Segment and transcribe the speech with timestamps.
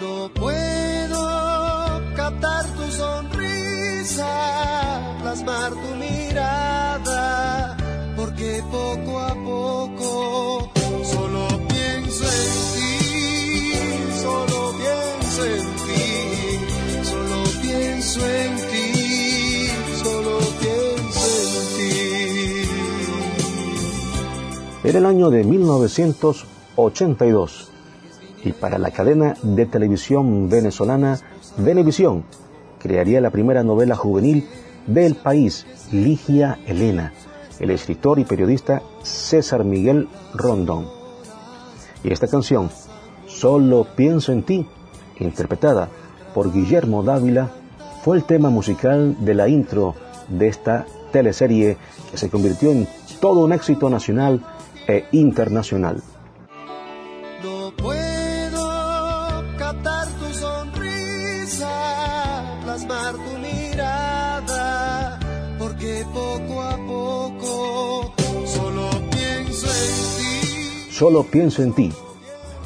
[0.00, 1.20] No puedo
[2.16, 4.32] captar tu sonrisa,
[5.20, 7.76] plasmar tu mirada,
[8.16, 10.72] porque poco a poco
[11.04, 13.02] solo pienso en ti,
[14.22, 16.04] solo pienso en ti,
[17.04, 19.68] solo pienso en ti,
[20.02, 21.92] solo pienso en ti.
[24.82, 27.69] Era el año de 1982
[28.44, 31.18] y para la cadena de televisión venezolana
[31.56, 32.24] Venevisión
[32.78, 34.48] crearía la primera novela juvenil
[34.86, 37.12] del país, Ligia Elena,
[37.58, 40.86] el escritor y periodista César Miguel Rondón.
[42.02, 42.70] Y esta canción,
[43.30, 44.66] Solo pienso en ti,
[45.18, 45.88] interpretada
[46.34, 47.50] por Guillermo Dávila,
[48.02, 49.94] fue el tema musical de la intro
[50.28, 51.76] de esta teleserie
[52.10, 52.88] que se convirtió en
[53.20, 54.44] todo un éxito nacional
[54.86, 56.02] e internacional.
[71.00, 71.90] Solo pienso en ti.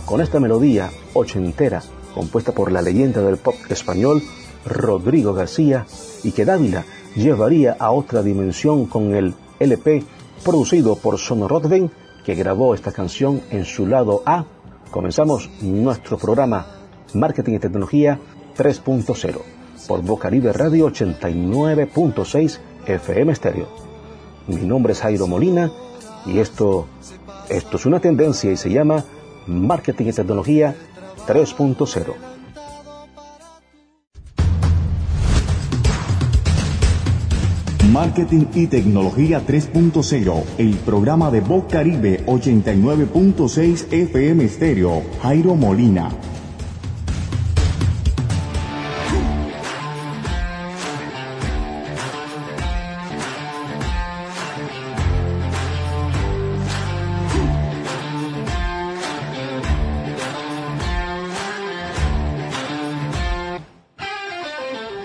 [0.05, 1.85] Con esta melodía ochentera,
[2.17, 4.25] compuesta por la leyenda del pop español
[4.67, 5.87] Rodrigo García,
[6.25, 10.03] y que Dávila llevaría a otra dimensión con el LP
[10.43, 11.93] producido por Sonorodven,
[12.25, 14.47] que grabó esta canción en su lado A,
[14.91, 16.67] comenzamos nuestro programa
[17.13, 18.19] Marketing y Tecnología
[18.59, 19.43] 3.0
[19.87, 23.69] por Bocaribe Radio 89.6 FM Stereo.
[24.49, 25.71] Mi nombre es Jairo Molina
[26.27, 26.87] y esto,
[27.49, 29.05] esto es una tendencia y se llama
[29.47, 30.75] Marketing y Tecnología
[31.27, 32.15] 3.0.
[37.93, 46.11] Marketing y Tecnología 3.0, el programa de Voz Caribe 89.6 FM Stereo, Jairo Molina.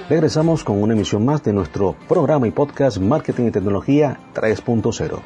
[0.10, 5.20] Regresamos con una emisión más de nuestro programa y podcast Marketing y Tecnología 3.0.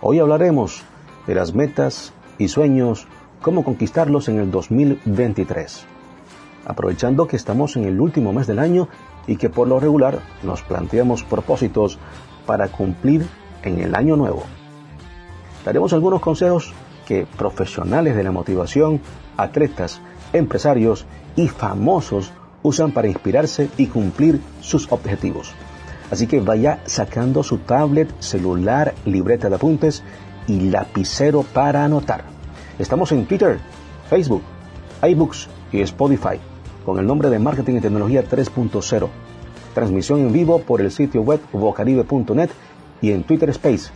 [0.00, 0.82] Hoy hablaremos
[1.26, 3.06] de las metas y sueños,
[3.42, 5.84] cómo conquistarlos en el 2023.
[6.64, 8.88] Aprovechando que estamos en el último mes del año
[9.26, 11.98] y que por lo regular nos planteamos propósitos
[12.46, 13.26] para cumplir
[13.62, 14.44] en el año nuevo.
[15.66, 16.72] Daremos algunos consejos
[17.06, 19.02] que profesionales de la motivación,
[19.36, 20.00] atletas,
[20.32, 21.04] empresarios
[21.36, 22.32] y famosos
[22.62, 25.52] usan para inspirarse y cumplir sus objetivos.
[26.10, 30.02] Así que vaya sacando su tablet, celular, libreta de apuntes
[30.46, 32.24] y lapicero para anotar.
[32.78, 33.58] Estamos en Twitter,
[34.08, 34.42] Facebook,
[35.02, 36.40] iBooks y Spotify
[36.84, 39.08] con el nombre de Marketing y Tecnología 3.0.
[39.74, 42.48] Transmisión en vivo por el sitio web bocaribe.net
[43.02, 43.90] y en Twitter Space.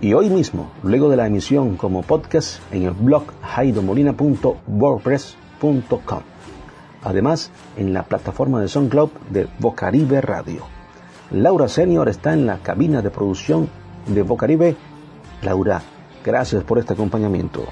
[0.00, 6.33] Y hoy mismo, luego de la emisión como podcast en el blog haidomolina.wordpress.com
[7.04, 10.64] además en la plataforma de SoundCloud de Bocaribe Radio.
[11.30, 13.68] Laura Senior está en la cabina de producción
[14.06, 14.76] de Bocaribe.
[15.42, 15.82] Laura,
[16.24, 17.66] gracias por este acompañamiento.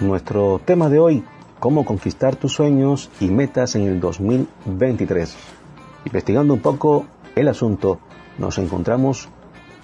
[0.00, 1.24] Nuestro tema de hoy,
[1.58, 5.36] cómo conquistar tus sueños y metas en el 2023.
[6.06, 7.98] Investigando un poco el asunto,
[8.38, 9.28] nos encontramos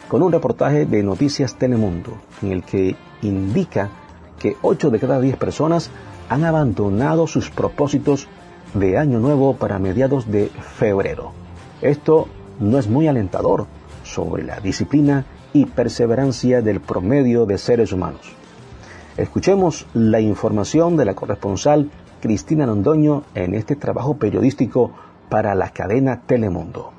[0.08, 3.90] con un reportaje de Noticias Telemundo, en el que indica
[4.38, 5.90] que 8 de cada 10 personas
[6.28, 8.28] han abandonado sus propósitos
[8.74, 11.32] de año nuevo para mediados de febrero.
[11.80, 12.28] Esto
[12.58, 13.66] no es muy alentador
[14.02, 18.32] sobre la disciplina y perseverancia del promedio de seres humanos.
[19.16, 21.90] Escuchemos la información de la corresponsal
[22.20, 24.90] Cristina Londoño en este trabajo periodístico
[25.28, 26.95] para la cadena Telemundo.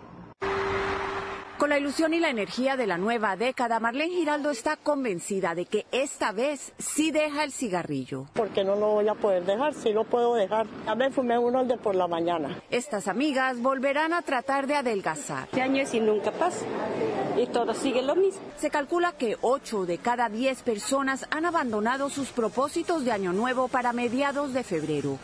[1.88, 6.74] Y la energía de la nueva década, Marlene Giraldo está convencida de que esta vez
[6.78, 8.26] sí deja el cigarrillo.
[8.34, 10.68] Porque no lo voy a poder dejar, sí lo puedo dejar.
[10.86, 12.62] Ya me fumé uno de por la mañana.
[12.72, 15.46] Estas amigas volverán a tratar de adelgazar.
[15.46, 16.66] Este año y nunca pasa.
[17.38, 18.42] Y todo sigue lo mismo.
[18.58, 23.70] Se calcula que 8 de cada 10 personas han abandonado sus propósitos de año nuevo
[23.70, 25.18] para mediados de febrero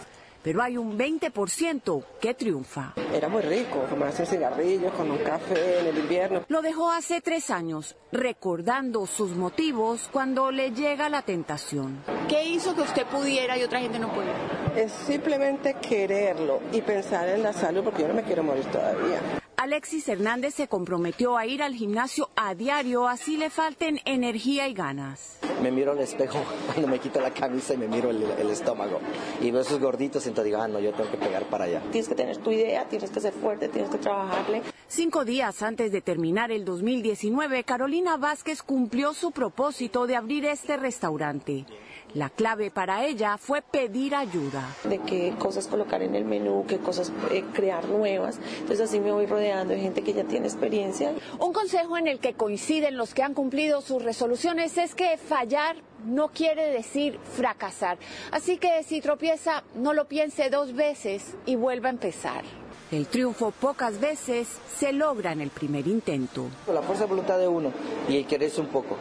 [0.43, 2.93] pero hay un 20% que triunfa.
[3.13, 6.43] Era muy rico fumarse cigarrillos con un café en el invierno.
[6.49, 12.03] Lo dejó hace tres años, recordando sus motivos cuando le llega la tentación.
[12.27, 14.31] ¿Qué hizo que usted pudiera y otra gente no puede?
[14.75, 19.42] Es simplemente quererlo y pensar en la salud porque yo no me quiero morir todavía.
[19.63, 24.73] Alexis Hernández se comprometió a ir al gimnasio a diario, así le falten energía y
[24.73, 25.39] ganas.
[25.61, 28.99] Me miro al espejo cuando me quito la camisa y me miro el, estómago.
[29.39, 31.81] Y veo esos gorditos, entonces digo, ah, no, yo tengo que pegar para allá.
[31.93, 34.63] Tienes que tener tu idea, tienes que ser fuerte, tienes que trabajarle.
[34.89, 40.75] Cinco días antes de terminar el 2019, Carolina Vázquez cumplió su propósito de abrir este
[40.75, 41.65] restaurante.
[42.13, 44.69] La clave para ella fue pedir ayuda.
[44.83, 48.39] De qué cosas colocar en el menú, qué cosas eh, crear nuevas.
[48.59, 51.11] Entonces así me voy rodeando de gente que ya tiene experiencia.
[51.39, 55.77] Un consejo en el que coinciden los que han cumplido sus resoluciones es que fallar
[56.05, 57.97] no quiere decir fracasar.
[58.29, 62.43] Así que si tropieza, no lo piense dos veces y vuelva a empezar.
[62.91, 66.45] El triunfo pocas veces se logra en el primer intento.
[66.71, 67.71] La fuerza de voluntad de uno
[68.07, 68.97] y el quererse un poco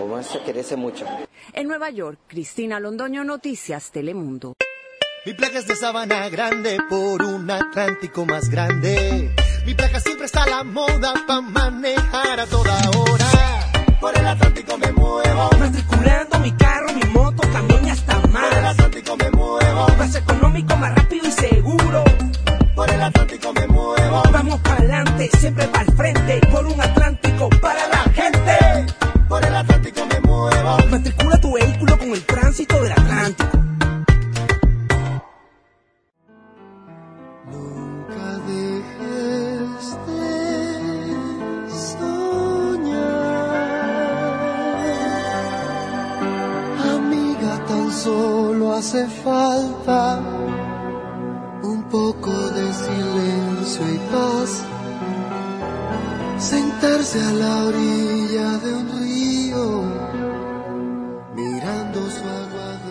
[0.00, 1.06] o más se crece mucho.
[1.52, 4.54] En Nueva York, Cristina Londoño, Noticias Telemundo.
[5.26, 9.30] Mi placa es de Sabana Grande por un Atlántico más grande.
[9.64, 13.70] Mi placa siempre está a la moda para manejar a toda hora.
[14.00, 15.50] Por el Atlántico me muevo.
[15.58, 18.83] Matriculando mi carro, mi moto, también hasta más.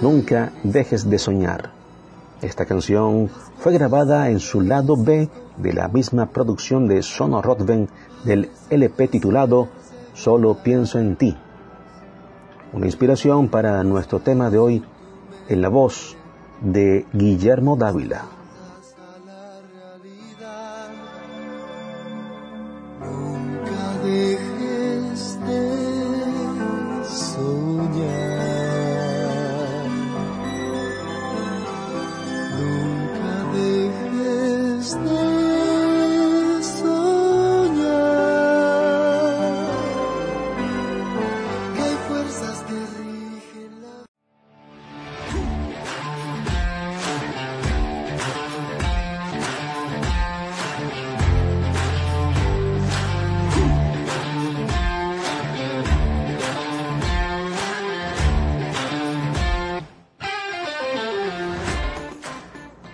[0.03, 1.71] Nunca dejes de soñar.
[2.41, 3.29] Esta canción
[3.59, 7.87] fue grabada en su lado B de la misma producción de Sono Rodven
[8.25, 9.69] del LP titulado
[10.13, 11.37] Solo pienso en ti.
[12.73, 14.83] Una inspiración para nuestro tema de hoy
[15.47, 16.17] en la voz
[16.59, 18.25] de Guillermo Dávila.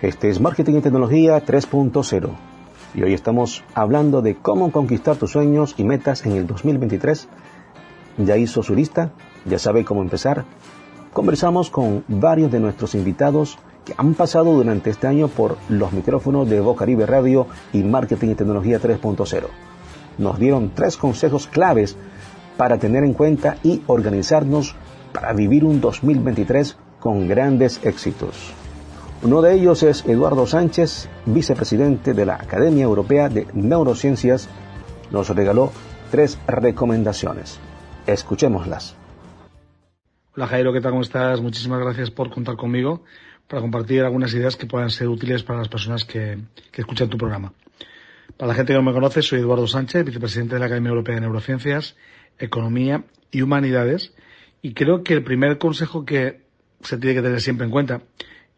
[0.09, 2.29] Este es Marketing y Tecnología 3.0
[2.95, 7.27] y hoy estamos hablando de cómo conquistar tus sueños y metas en el 2023.
[8.17, 9.11] Ya hizo su lista,
[9.45, 10.45] ya sabe cómo empezar.
[11.13, 16.49] Conversamos con varios de nuestros invitados que han pasado durante este año por los micrófonos
[16.49, 19.43] de Bocaribe Radio y Marketing y Tecnología 3.0.
[20.17, 21.97] Nos dieron tres consejos claves
[22.57, 24.73] para tener en cuenta y organizarnos
[25.13, 28.55] para vivir un 2023 con grandes éxitos.
[29.21, 34.47] Uno de ellos es Eduardo Sánchez, vicepresidente de la Academia Europea de Neurociencias.
[35.11, 35.73] Nos regaló
[36.09, 37.59] tres recomendaciones.
[38.07, 38.95] Escuchémoslas.
[40.37, 40.91] Hola Jairo, ¿qué tal?
[40.91, 41.41] ¿Cómo estás?
[41.41, 43.03] Muchísimas gracias por contar conmigo
[43.49, 46.37] para compartir algunas ideas que puedan ser útiles para las personas que,
[46.71, 47.51] que escuchan tu programa.
[48.37, 51.15] Para la gente que no me conoce, soy Eduardo Sánchez, vicepresidente de la Academia Europea
[51.15, 51.97] de Neurociencias,
[52.37, 54.13] Economía y Humanidades.
[54.61, 56.39] Y creo que el primer consejo que
[56.83, 58.01] se tiene que tener siempre en cuenta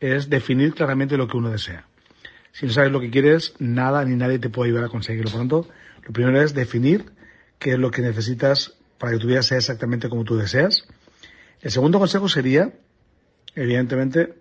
[0.01, 1.86] es definir claramente lo que uno desea.
[2.51, 5.31] Si no sabes lo que quieres, nada ni nadie te puede ayudar a conseguirlo.
[5.31, 5.70] Por lo tanto,
[6.05, 7.05] lo primero es definir
[7.60, 10.86] qué es lo que necesitas para que tu vida sea exactamente como tú deseas.
[11.62, 12.74] El segundo consejo sería,
[13.55, 14.34] evidentemente,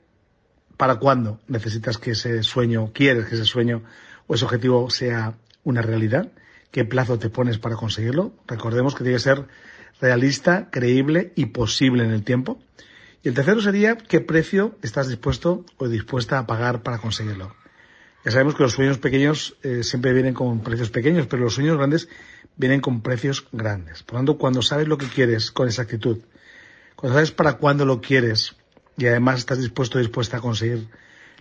[0.77, 3.83] para cuándo necesitas que ese sueño, quieres que ese sueño
[4.27, 6.33] o ese objetivo sea una realidad,
[6.71, 8.33] qué plazo te pones para conseguirlo.
[8.47, 9.45] Recordemos que tiene que ser
[10.01, 12.59] realista, creíble y posible en el tiempo.
[13.23, 17.55] Y el tercero sería qué precio estás dispuesto o dispuesta a pagar para conseguirlo.
[18.25, 21.77] Ya sabemos que los sueños pequeños eh, siempre vienen con precios pequeños, pero los sueños
[21.77, 22.09] grandes
[22.57, 24.03] vienen con precios grandes.
[24.03, 26.19] Por lo tanto, cuando sabes lo que quieres con exactitud,
[26.97, 28.57] cuando sabes para cuándo lo quieres
[28.97, 30.89] y además estás dispuesto o dispuesta a conseguir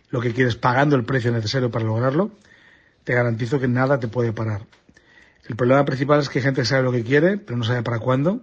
[0.09, 2.31] lo que quieres pagando el precio necesario para lograrlo,
[3.03, 4.65] te garantizo que nada te puede parar.
[5.47, 7.83] El problema principal es que hay gente que sabe lo que quiere, pero no sabe
[7.83, 8.41] para cuándo,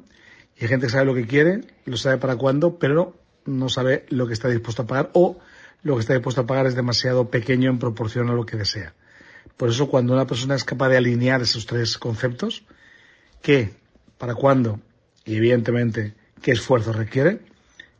[0.58, 3.14] y hay gente que sabe lo que quiere, lo sabe para cuándo, pero
[3.46, 5.38] no sabe lo que está dispuesto a pagar o
[5.82, 8.94] lo que está dispuesto a pagar es demasiado pequeño en proporción a lo que desea.
[9.56, 12.64] Por eso cuando una persona es capaz de alinear esos tres conceptos,
[13.42, 13.74] qué,
[14.18, 14.80] para cuándo
[15.24, 17.40] y evidentemente qué esfuerzo requiere,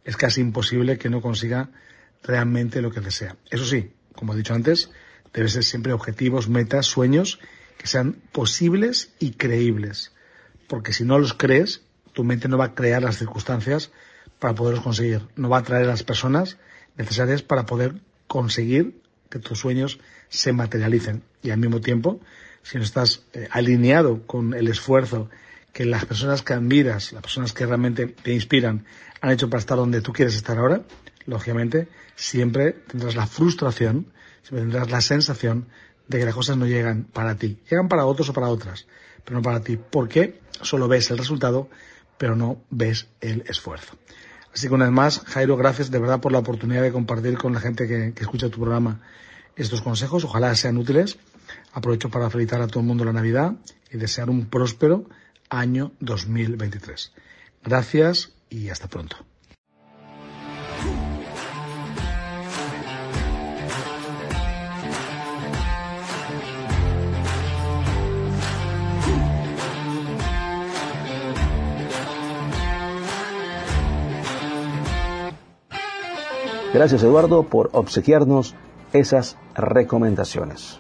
[0.05, 1.71] es casi imposible que no consiga
[2.23, 3.37] realmente lo que desea.
[3.51, 4.91] Eso sí, como he dicho antes,
[5.33, 7.39] debe ser siempre objetivos, metas, sueños
[7.79, 10.13] que sean posibles y creíbles.
[10.69, 13.93] Porque si no los crees, tu mente no va a crear las circunstancias
[14.39, 15.23] para poderlos conseguir.
[15.37, 16.59] No va a traer a las personas
[16.97, 17.95] necesarias para poder
[18.27, 19.01] conseguir
[19.31, 21.23] que tus sueños se materialicen.
[21.43, 22.21] Y al mismo tiempo,
[22.63, 25.29] si no estás eh, alineado con el esfuerzo
[25.73, 28.87] que las personas que admiras, las personas que realmente te inspiran,
[29.21, 30.83] han hecho para estar donde tú quieres estar ahora,
[31.27, 34.07] lógicamente siempre tendrás la frustración,
[34.43, 35.67] siempre tendrás la sensación
[36.09, 37.59] de que las cosas no llegan para ti.
[37.71, 38.87] Llegan para otros o para otras,
[39.25, 39.77] pero no para ti.
[39.77, 41.69] Porque solo ves el resultado,
[42.17, 43.97] pero no ves el esfuerzo.
[44.57, 47.53] Así que una vez más, Jairo, gracias de verdad por la oportunidad de compartir con
[47.53, 49.03] la gente que, que escucha tu programa
[49.55, 50.25] estos consejos.
[50.25, 51.19] Ojalá sean útiles.
[51.75, 53.53] Aprovecho para felicitar a todo el mundo la Navidad
[53.91, 55.05] y desear un próspero
[55.51, 57.13] año 2023.
[57.65, 59.19] Gracias y hasta pronto.
[76.77, 78.55] Gracias Eduardo por obsequiarnos
[78.93, 80.79] esas recomendaciones.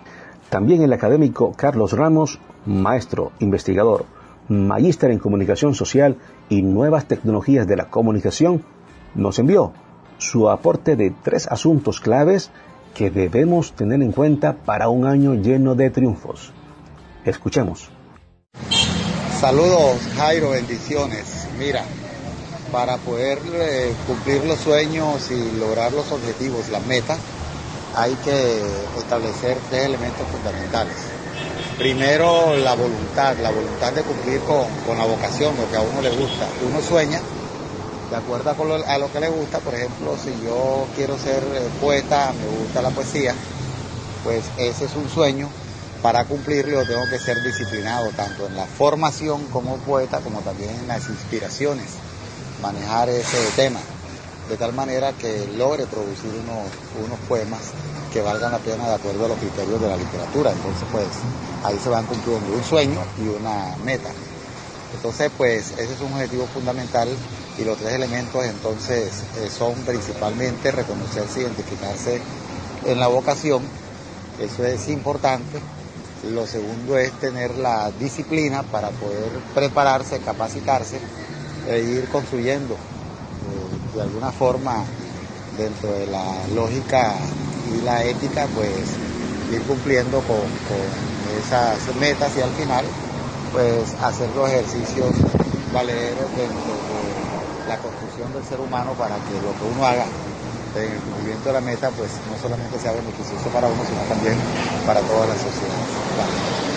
[0.51, 4.05] También el académico Carlos Ramos, maestro, investigador,
[4.47, 6.19] magíster en comunicación social
[6.51, 8.63] y nuevas tecnologías de la comunicación,
[9.15, 9.73] nos envió
[10.19, 12.51] su aporte de tres asuntos claves
[12.95, 16.53] que debemos tener en cuenta para un año lleno de triunfos.
[17.25, 17.89] Escuchemos.
[19.41, 21.49] Saludos Jairo, bendiciones.
[21.59, 21.87] Mira,
[22.77, 27.17] para poder eh, cumplir los sueños y lograr los objetivos, las metas,
[27.95, 28.61] hay que
[28.99, 30.95] establecer tres elementos fundamentales.
[31.79, 36.11] Primero, la voluntad, la voluntad de cumplir con, la vocación, lo que a uno le
[36.11, 36.47] gusta.
[36.69, 37.19] Uno sueña,
[38.11, 42.35] de acuerdo a lo, que le gusta, por ejemplo, si yo quiero ser eh, poeta,
[42.39, 43.35] me gusta la poesía,
[44.23, 45.49] pues ese es un sueño.
[46.03, 50.89] Para cumplirlo tengo que ser disciplinado, tanto en la formación como poeta, como también en
[50.89, 52.06] las inspiraciones
[52.61, 53.81] manejar ese tema,
[54.49, 56.69] de tal manera que logre producir unos,
[57.05, 57.61] unos poemas
[58.13, 60.53] que valgan la pena de acuerdo a los criterios de la literatura.
[60.53, 61.07] Entonces, pues
[61.65, 64.11] ahí se van cumpliendo un sueño y una meta.
[64.95, 67.09] Entonces, pues ese es un objetivo fundamental
[67.59, 72.21] y los tres elementos entonces eh, son principalmente reconocerse, identificarse
[72.85, 73.63] en la vocación,
[74.41, 75.61] eso es importante.
[76.31, 80.99] Lo segundo es tener la disciplina para poder prepararse, capacitarse
[81.69, 84.85] e ir construyendo eh, de alguna forma
[85.57, 87.15] dentro de la lógica
[87.73, 88.73] y la ética, pues
[89.53, 90.45] ir cumpliendo con,
[91.41, 92.85] esas metas y al final,
[93.53, 95.11] pues hacer los ejercicios
[95.73, 100.07] valederos dentro de la construcción del ser humano para que lo que uno haga
[100.77, 104.37] en el cumplimiento de la meta, pues no solamente sea beneficioso para uno, sino también
[104.87, 106.76] para toda la sociedad.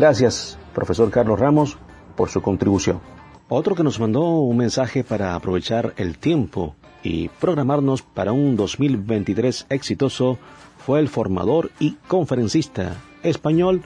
[0.00, 1.76] Gracias, profesor Carlos Ramos,
[2.16, 3.02] por su contribución.
[3.50, 9.66] Otro que nos mandó un mensaje para aprovechar el tiempo y programarnos para un 2023
[9.68, 10.38] exitoso
[10.78, 13.82] fue el formador y conferencista español,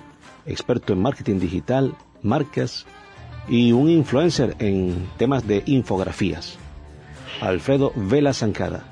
[0.46, 2.86] experto en marketing digital, marcas
[3.48, 6.58] y un influencer en temas de infografías,
[7.40, 8.84] Alfredo Vela Zancada.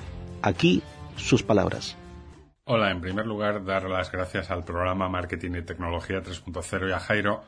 [0.42, 0.82] Aquí
[1.14, 1.96] sus palabras.
[2.64, 7.00] Hola, en primer lugar, dar las gracias al programa Marketing y Tecnología 3.0 y a
[7.00, 7.42] Jairo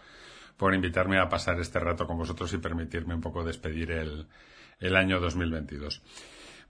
[0.56, 4.26] por invitarme a pasar este rato con vosotros y permitirme un poco despedir el,
[4.80, 6.02] el año 2022.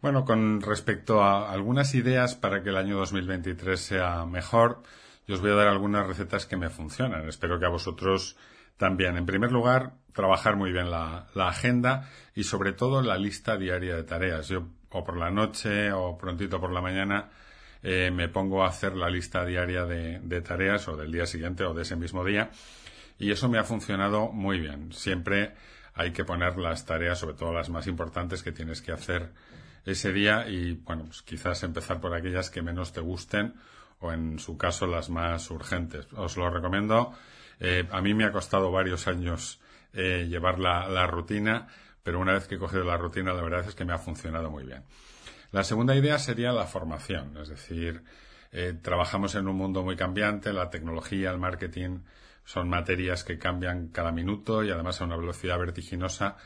[0.02, 4.82] Bueno, con respecto a algunas ideas para que el año 2023 sea mejor,
[5.26, 7.26] yo os voy a dar algunas recetas que me funcionan.
[7.26, 8.36] Espero que a vosotros
[8.76, 9.16] también.
[9.16, 13.96] En primer lugar, trabajar muy bien la, la agenda y sobre todo la lista diaria
[13.96, 14.48] de tareas.
[14.48, 17.30] Yo o por la noche o prontito por la mañana
[17.86, 21.74] eh, me pongo a hacer la lista diaria de, tareas o del día siguiente o
[21.74, 22.50] de ese mismo día
[23.18, 24.90] y eso me ha funcionado muy bien.
[24.90, 25.52] Siempre
[25.92, 29.32] hay que poner las tareas, sobre todo las más importantes que tienes que hacer
[29.84, 33.52] ese día y bueno, pues quizás empezar por aquellas que menos te gusten
[34.00, 36.10] o en su caso las más urgentes.
[36.14, 37.12] Os lo recomiendo.
[37.60, 39.60] Eh, a mí me ha costado varios años
[39.92, 41.68] eh, llevar la, la rutina,
[42.02, 44.50] pero una vez que he cogido la rutina, la verdad es que me ha funcionado
[44.50, 44.84] muy bien.
[45.54, 48.02] La segunda idea sería la formación, es decir,
[48.56, 52.04] Eh, trabajamos en un mundo muy cambiante, la tecnología, el marketing
[52.44, 56.36] son materias que cambian cada minuto y además a una velocidad vertiginosa.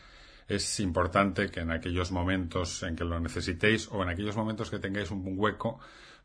[0.49, 4.79] Es importante que en aquellos momentos en que lo necesitéis o en aquellos momentos que
[4.79, 5.81] tengáis un hueco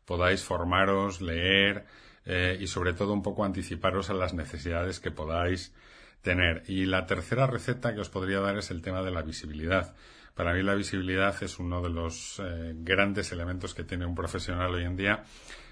[0.06, 1.84] podáis formaros, leer
[2.24, 5.74] eh, y sobre todo un poco anticiparos a las necesidades que podáis
[6.22, 6.62] tener.
[6.66, 9.94] Y la tercera receta que os podría dar es el tema de la visibilidad.
[10.34, 14.74] Para mí la visibilidad es uno de los eh, grandes elementos que tiene un profesional
[14.74, 15.22] hoy en día.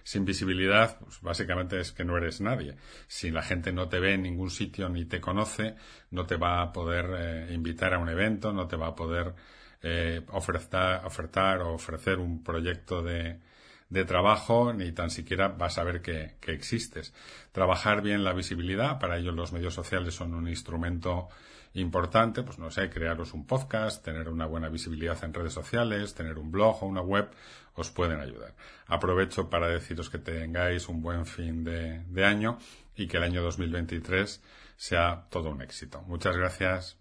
[0.04, 2.76] Sin visibilidad, pues básicamente es que no eres nadie.
[3.06, 5.74] Si la gente no te ve en ningún sitio ni te conoce,
[6.10, 9.34] no te va a poder eh, invitar a un evento, no te va a poder
[9.82, 13.40] eh, ofertar, ofertar o ofrecer un proyecto de,
[13.88, 17.12] de trabajo, ni tan siquiera vas a ver que, que, existes.
[17.52, 21.28] Trabajar bien la visibilidad, para ello los medios sociales son un instrumento
[21.74, 26.38] importante, pues no sé, crearos un podcast, tener una buena visibilidad en redes sociales, tener
[26.38, 27.30] un blog o una web,
[27.74, 28.54] os pueden ayudar.
[28.86, 32.58] Aprovecho para deciros que tengáis un buen fin de, de año
[32.94, 34.42] y que el año 2023
[34.76, 36.02] sea todo un éxito.
[36.02, 36.98] Muchas gracias.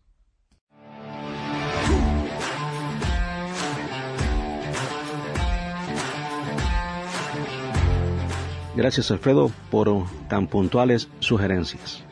[8.75, 9.90] Gracias Alfredo por
[10.30, 12.04] tan puntuales sugerencias.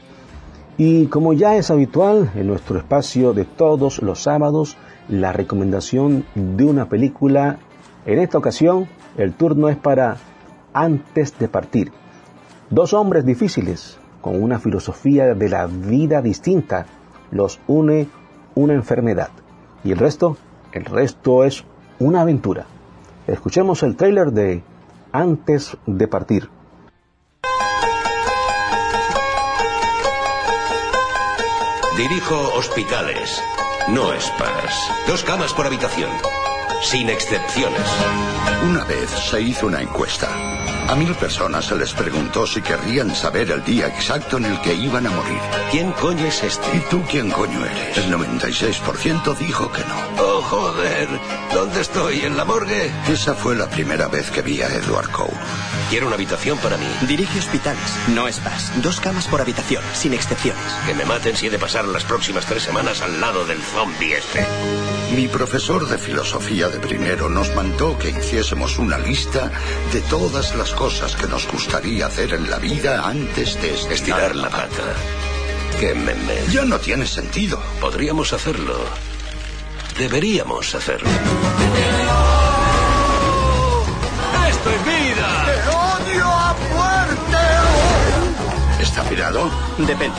[0.79, 4.77] Y como ya es habitual en nuestro espacio de todos los sábados,
[5.09, 7.57] la recomendación de una película,
[8.05, 10.15] en esta ocasión el turno es para
[10.71, 11.91] Antes de partir.
[12.69, 16.85] Dos hombres difíciles, con una filosofía de la vida distinta,
[17.29, 18.07] los une
[18.55, 19.31] una enfermedad.
[19.83, 20.37] Y el resto,
[20.71, 21.65] el resto es
[21.99, 22.67] una aventura.
[23.27, 24.63] Escuchemos el trailer de
[25.11, 26.49] Antes de partir.
[31.99, 33.43] Dirijo hospitales,
[33.89, 34.73] no spas.
[35.05, 36.09] Dos camas por habitación,
[36.81, 37.81] sin excepciones.
[38.69, 40.29] Una vez se hizo una encuesta.
[40.87, 44.75] A mil personas se les preguntó si querrían saber el día exacto en el que
[44.75, 45.41] iban a morir.
[45.71, 46.77] ¿Quién coño es este?
[46.77, 47.97] ¿Y tú quién coño eres?
[47.97, 50.28] El 96% dijo que no.
[50.41, 51.07] Joder.
[51.53, 52.21] ¿Dónde estoy?
[52.21, 52.91] ¿En la morgue?
[53.07, 55.33] Esa fue la primera vez que vi a Edward Cole.
[55.89, 56.85] Quiero una habitación para mí.
[57.07, 58.71] Dirige hospitales, no spas.
[58.81, 60.61] Dos camas por habitación, sin excepciones.
[60.85, 64.13] Que me maten si he de pasar las próximas tres semanas al lado del zombie
[64.13, 64.45] este.
[65.15, 69.51] Mi profesor de filosofía de primero nos mandó que hiciésemos una lista
[69.91, 74.35] de todas las cosas que nos gustaría hacer en la vida antes de estirar, estirar
[74.35, 74.93] la pata.
[75.79, 76.43] ¡Qué meme!
[76.51, 77.59] Ya no tiene sentido.
[77.79, 79.08] Podríamos hacerlo.
[79.99, 81.09] Deberíamos hacerlo.
[84.49, 85.45] ¡Esto es vida!
[85.45, 87.37] ¡Te odio a muerte!
[88.81, 89.51] ¿Está pirado?
[89.77, 90.17] Depende.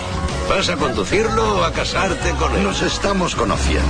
[0.51, 2.62] ¿Vas a conducirlo o a casarte con él?
[2.62, 3.88] Nos estamos conociendo.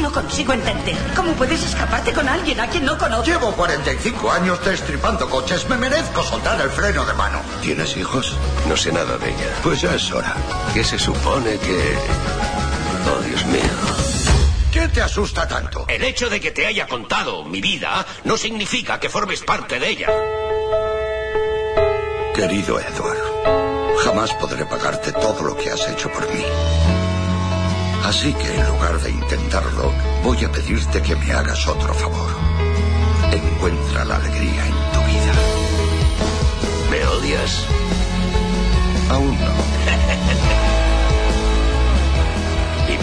[0.00, 0.96] No consigo entender.
[1.16, 3.34] ¿Cómo puedes escaparte con alguien a quien no conoces?
[3.34, 5.68] Llevo 45 años destripando coches.
[5.68, 7.40] Me merezco soltar el freno de mano.
[7.60, 8.36] ¿Tienes hijos?
[8.68, 9.50] No sé nada de ella.
[9.64, 10.36] Pues ya es hora.
[10.72, 12.45] ¿Qué se supone que...
[13.06, 13.62] Oh, Dios mío.
[14.72, 15.86] ¿Qué te asusta tanto?
[15.88, 19.88] El hecho de que te haya contado mi vida no significa que formes parte de
[19.88, 20.08] ella.
[22.34, 26.42] Querido Edward, jamás podré pagarte todo lo que has hecho por mí.
[28.04, 29.92] Así que en lugar de intentarlo,
[30.22, 32.30] voy a pedirte que me hagas otro favor.
[33.32, 35.32] Encuentra la alegría en tu vida.
[36.90, 37.64] ¿Me odias?
[39.10, 40.56] Aún no.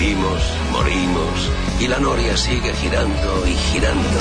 [0.03, 4.19] Vivimos, morimos y la noria sigue girando y girando.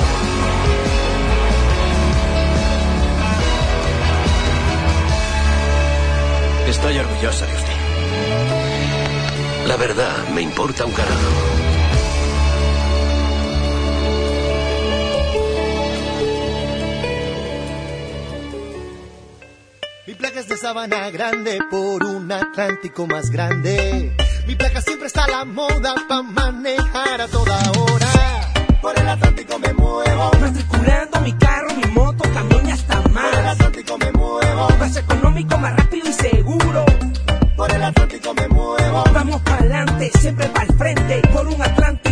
[6.69, 7.73] Estoy orgulloso de usted.
[9.67, 11.19] La verdad me importa un carajo.
[20.07, 24.22] Mi placa es de sabana grande por un Atlántico más grande.
[24.47, 28.51] Mi placa siempre está a la moda pa' manejar a toda hora.
[28.81, 30.31] Por el Atlántico me muevo.
[30.41, 33.31] Matriculando mi carro, mi moto, camión y hasta más.
[33.31, 34.67] Por el Atlántico me muevo.
[34.79, 36.85] Más económico, más rápido y seguro.
[37.55, 39.03] Por el Atlántico me muevo.
[39.13, 41.21] Vamos para adelante, siempre para el frente.
[41.33, 42.02] Por un Atlántico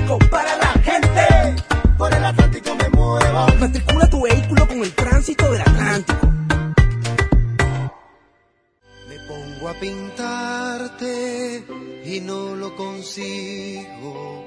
[12.11, 14.43] y no lo consigo.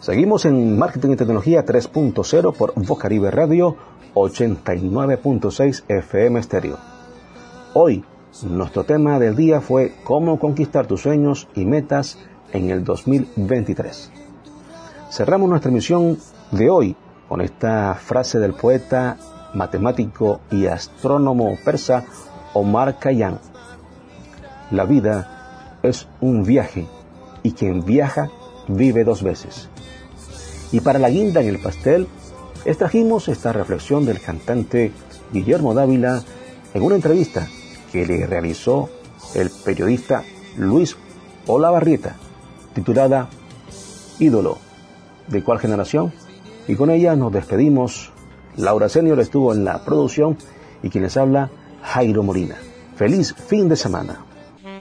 [0.00, 3.76] Seguimos en Marketing y Tecnología 3.0 por Voz Caribe Radio
[4.14, 6.78] 89.6 FM Stereo.
[7.72, 8.04] Hoy,
[8.44, 12.18] nuestro tema del día fue cómo conquistar tus sueños y metas
[12.52, 14.12] en el 2023.
[15.10, 16.18] Cerramos nuestra emisión
[16.52, 16.96] de hoy
[17.28, 19.16] con esta frase del poeta
[19.54, 22.04] matemático y astrónomo persa
[22.52, 23.38] Omar Khayyam.
[24.70, 25.33] La vida
[25.84, 26.86] es un viaje
[27.42, 28.30] y quien viaja
[28.68, 29.68] vive dos veces.
[30.72, 32.08] Y para la guinda en el pastel,
[32.64, 34.92] extrajimos esta reflexión del cantante
[35.32, 36.22] Guillermo Dávila
[36.72, 37.46] en una entrevista
[37.92, 38.88] que le realizó
[39.34, 40.24] el periodista
[40.56, 40.96] Luis
[41.46, 42.16] Olavarrieta,
[42.74, 43.28] titulada
[44.18, 44.58] Ídolo.
[45.28, 46.12] ¿De cuál generación?
[46.66, 48.12] Y con ella nos despedimos.
[48.56, 50.36] Laura Senior estuvo en la producción
[50.82, 51.50] y quien les habla,
[51.82, 52.56] Jairo Molina.
[52.96, 54.24] Feliz fin de semana.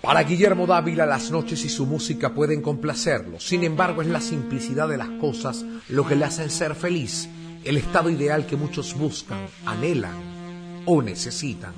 [0.03, 4.89] Para Guillermo Dávila las noches y su música pueden complacerlo, sin embargo es la simplicidad
[4.89, 7.29] de las cosas lo que le hacen ser feliz,
[7.63, 11.71] el estado ideal que muchos buscan, anhelan o necesitan.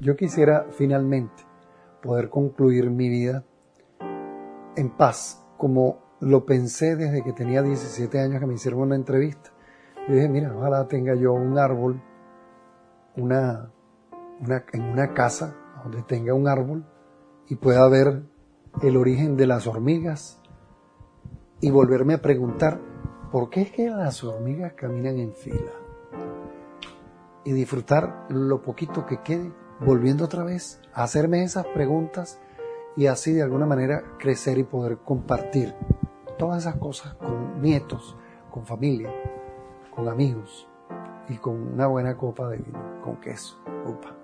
[0.00, 1.42] Yo quisiera finalmente
[2.02, 3.44] poder concluir mi vida
[4.74, 9.50] en paz, como lo pensé desde que tenía 17 años que me hicieron una entrevista.
[10.08, 12.00] Yo dije, mira, ojalá tenga yo un árbol,
[13.16, 13.70] una,
[14.40, 16.84] una, en una casa donde tenga un árbol
[17.48, 18.22] y pueda ver
[18.82, 20.40] el origen de las hormigas
[21.60, 22.80] y volverme a preguntar,
[23.30, 25.72] ¿por qué es que las hormigas caminan en fila?
[27.44, 32.40] Y disfrutar lo poquito que quede, volviendo otra vez a hacerme esas preguntas
[32.96, 35.74] y así de alguna manera crecer y poder compartir
[36.38, 38.16] todas esas cosas con nietos,
[38.50, 39.12] con familia,
[39.94, 40.68] con amigos
[41.28, 43.58] y con una buena copa de vino, con queso.
[43.86, 44.14] Upa.